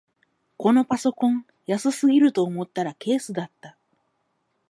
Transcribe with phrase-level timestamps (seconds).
[0.57, 3.77] このパソコン安すぎると思ったらケースだった